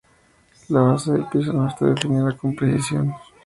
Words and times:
La 0.69 0.79
base 0.81 1.11
del 1.11 1.27
piso 1.27 1.53
no 1.53 1.67
está 1.67 1.85
definida 1.85 2.35
con 2.35 2.55
precisión. 2.55 3.13